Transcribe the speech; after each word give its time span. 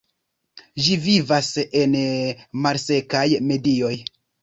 Ĝi 0.85 0.97
vivas 1.03 1.51
en 1.83 1.95
malsekaj 2.65 3.27
medioj. 3.53 3.97